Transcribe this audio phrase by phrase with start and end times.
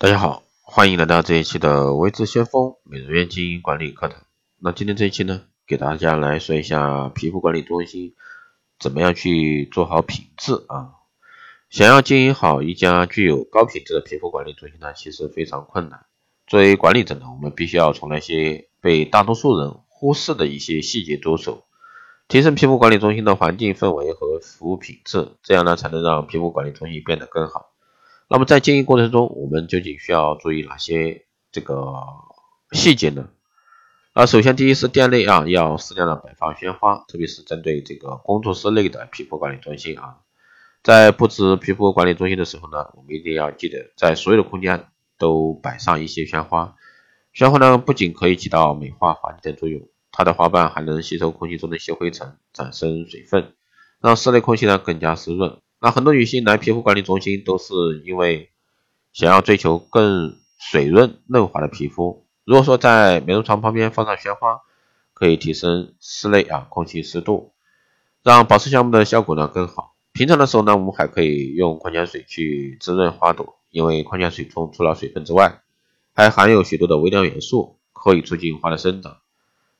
[0.00, 4.22] 大家好，欢迎来到这一期的微智先锋美容院经营管理课堂。
[4.60, 8.14] 那今天这一期呢，给大家来说一下皮肤管理中心
[8.78, 10.92] 怎么样去做好品质啊。
[11.68, 16.06] 想要经营好一家具有高品质的皮肤管理中心呢，其实非常困难。
[16.46, 21.64] 作为管理者呢，我们必须要从那些被大多数人忽视的一些细节着手，
[22.28, 27.72] 提升皮肤管理中心的环境氛围和服务品质，这样呢，才能让皮肤管理中心变得更好。
[28.30, 31.94] 那么在经营过程中，我们究竟需要注意哪些这个
[32.72, 33.30] 细节呢？
[34.12, 40.18] 啊，首先第一是店内啊要适量的摆放鲜花，特别是针对这个工作室内的皮肤管理中心啊。
[40.82, 44.88] 在布置皮肤管理中心的时候呢，我们一定要记得在所有的空间
[45.18, 46.74] 都摆上一些鲜花。
[47.32, 53.54] 鲜花呢不仅可以起到美化环境的作用，它的花瓣还能吸收空气中的一些灰尘，产生水分，
[54.00, 55.60] 让室内空气呢更加湿润。
[55.80, 57.74] 那很多女性来皮肤管理中心都是
[58.04, 58.50] 因为
[59.12, 62.26] 想要追求更水润嫩滑的皮肤。
[62.44, 64.60] 如果说在美容床旁边放上鲜花，
[65.14, 67.52] 可以提升室内啊空气湿度，
[68.22, 69.94] 让保湿项目的效果呢更好。
[70.12, 75.60] 平常的时候呢，我们还可以用矿泉水去滋润花朵，因为矿泉水中除了水分之外，
[76.12, 79.18] 还含有许多的微量元素，可以促进花的生长，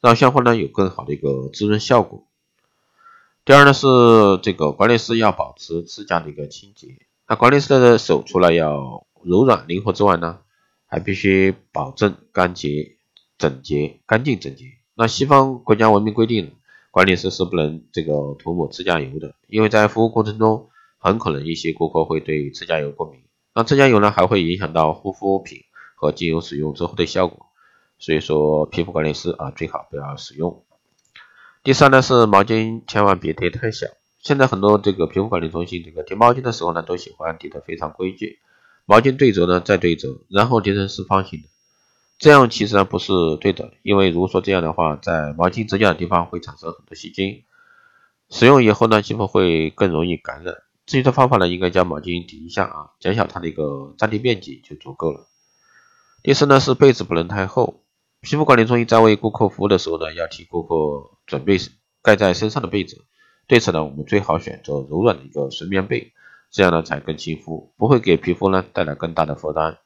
[0.00, 2.26] 让鲜花呢有更好的一个滋润效果。
[3.44, 3.86] 第二呢是
[4.42, 6.88] 这个管理师要保持指甲的一个清洁，
[7.28, 10.38] 那管理师的手除了要柔软灵活之外呢，
[10.86, 12.96] 还必须保证干洁、
[13.38, 14.64] 整洁、干净整洁。
[14.94, 16.54] 那西方国家文明规定。
[16.90, 23.20] 管理师是不能这个涂抹指甲油的，因为在服务过程中，很可能一些顾客会对指甲油过敏。
[23.52, 25.58] 那指甲油呢，还会影响到护肤品
[25.96, 27.46] 和精油使用之后的效果，
[27.98, 30.63] 所以说皮肤管理师啊，最好不要使用。
[31.64, 33.86] 第三呢是毛巾千万别叠太小，
[34.20, 38.38] 现在很多这个皮肤管理中心这个叠毛巾的时候呢，都喜欢叠得非常规矩，
[38.84, 41.48] 毛巾对折呢再对折，然后叠成四方形的。
[42.18, 47.44] 这样其实呢不是对的，因为如果说这样的话，在毛巾指甲的地方会产生很多细菌，
[48.28, 50.54] 使用以后呢，肌肤会更容易感染。
[50.84, 55.28] 至于的方法呢，应该将毛巾叠一下啊，减小它的一个占地面积就足够了。
[56.22, 57.80] 第四呢是被子不能太厚，
[58.20, 61.58] 皮肤管理中心在为顾客服务的时候呢，要替顾客准备
[62.02, 63.04] 盖在身上的被子。
[63.46, 66.12] 对此呢，我们最好选择柔软的一个纯棉被，
[66.50, 69.78] 这样呢才更亲肤，不会给皮肤呢带来更大的负担。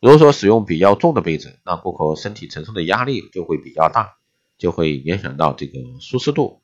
[0.00, 4.14] 如果说使用比较重的被子，那顾客身体承受的压力就会比较大，
[4.56, 6.62] 就会影响到这个舒适度。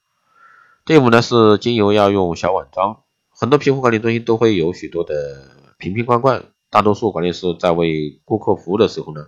[0.87, 9.27] 第五呢是精油要用小碗装，很多皮肤管理中心都会有许多的瓶瓶罐罐，大多数管理师在为顾客服务的时候呢，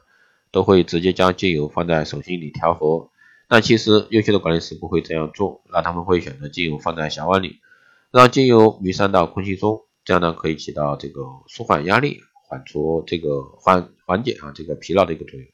[0.51, 3.10] 都会直接将精油放在手心里调和。
[3.51, 7.59] 但其实优秀的管理师不会这样做，那他们会选择精油放在小碗里，
[8.11, 12.23] 让精油弥散到空气中，这样呢可以起到这个舒缓压力。
[12.51, 15.49] 缓出这个缓缓解啊这个疲劳的一个作用。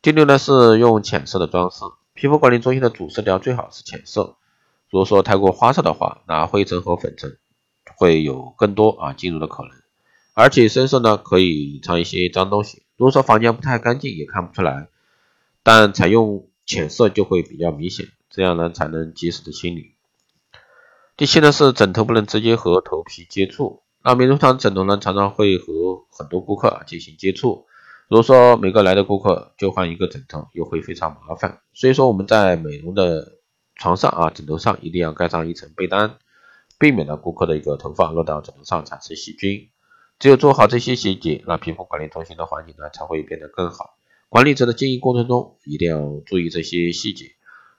[0.00, 1.80] 第六呢是用浅色的装饰，
[2.14, 4.36] 皮肤管理中心的主色调最好是浅色。
[4.90, 7.38] 如果说太过花哨的话，那灰尘和粉尘
[7.96, 9.72] 会有更多啊进入的可能。
[10.34, 14.86] 而且深色呢可以隐藏一些脏东西，如果说房间不太干净也看不出来。
[15.64, 19.94] 但采用浅色就会比较明显，这样呢才能及时的清理。
[21.16, 23.82] 第七呢是枕头不能直接和头皮接触。
[24.04, 27.66] 那美容床枕头呢，常常会和很多顾客进行接触。
[28.08, 31.60] 如果说每个来的顾客就换一个枕头，又会非常麻烦。
[31.72, 33.38] 所以说我们在美容的
[33.74, 36.18] 床上啊，枕头上一定要盖上一层被单，
[36.78, 39.70] 避免了顾客的一个头发落到枕头上产生细菌。
[40.18, 43.97] 只有做好这些细节，那皮肤管理中心的环境呢才会变得更好。
[44.30, 47.32] 管理者的经营过程中一定要注意这些细节。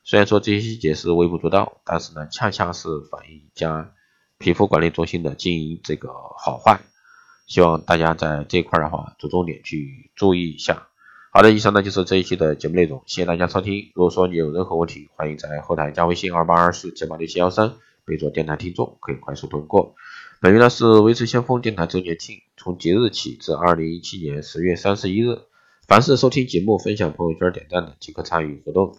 [0.03, 3.93] 虽然说这些细节是微不足道，但是呢，恰恰是反映一家。
[4.39, 6.79] 皮肤管理中心的经营这个好坏，
[7.45, 10.87] 希望大家在这块的话着重点去注意一下。
[11.31, 13.91] 好的，以上呢就是这一期的节目内容，谢谢大家收听。
[13.93, 17.73] 如果说你有任何问题，欢迎在后台加微信二八二四七八六七幺三，
[18.05, 19.93] 备注电台听众，可以快速通过。
[20.39, 25.37] 本月呢是维持先锋电台周年庆，从即日起至二零一七年十月三十一日，
[25.89, 28.95] 凡是收听节目、分享朋友圈、点赞的，即可参与活动。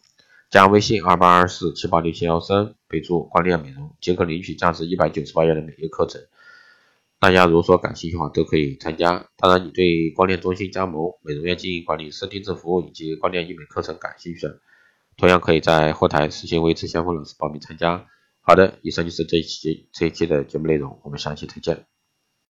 [0.51, 6.21] 加微信二八二四七八六七幺三，备注光电美容，即可领取价值一百九十八元的美业课程。
[7.21, 9.25] 大家如果说感兴趣的话，都可以参加。
[9.37, 14.59] 当然，你对光电中心加盟、美容院经营管理、私定制服务以及光电医美课程感兴趣的，
[15.17, 18.05] 同样可以在后台私信维持相锋老师报名参加。
[18.41, 21.87] 好的，以上就是这一期这一期的节目内容，我们下期再见。